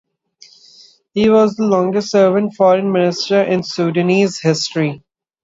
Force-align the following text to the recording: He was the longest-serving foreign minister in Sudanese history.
He 1.13 1.29
was 1.29 1.53
the 1.57 1.67
longest-serving 1.67 2.53
foreign 2.53 2.91
minister 2.91 3.39
in 3.43 3.61
Sudanese 3.61 4.39
history. 4.39 5.03